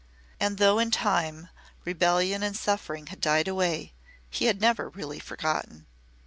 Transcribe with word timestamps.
And 0.39 0.57
though, 0.57 0.79
in 0.79 0.89
time, 0.89 1.49
rebellion 1.85 2.41
and 2.41 2.57
suffering 2.57 3.05
had 3.13 3.21
died 3.21 3.47
away, 3.47 3.93
he 4.31 4.45
had 4.45 4.59
never 4.59 4.89
really 4.89 5.19
forgotten. 5.19 5.85